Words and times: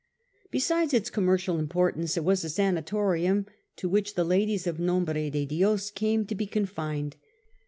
Besides 0.49 0.95
its 0.95 1.11
commercial 1.11 1.59
importance, 1.59 2.17
it 2.17 2.23
was 2.23 2.43
a 2.43 2.49
sanatorium 2.49 3.45
to 3.75 3.87
which 3.87 4.15
the 4.15 4.23
ladies 4.23 4.65
of 4.65 4.79
Nombre 4.79 5.29
de 5.29 5.45
Dies 5.45 5.91
came 5.91 6.25
to 6.25 6.33
be 6.33 6.47
con 6.47 6.65
fined. 6.65 7.17